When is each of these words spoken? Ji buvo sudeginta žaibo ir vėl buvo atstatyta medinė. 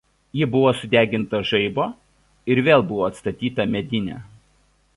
Ji 0.37 0.45
buvo 0.53 0.69
sudeginta 0.77 1.41
žaibo 1.49 1.85
ir 2.55 2.63
vėl 2.69 2.85
buvo 2.93 3.05
atstatyta 3.09 3.67
medinė. 3.77 4.21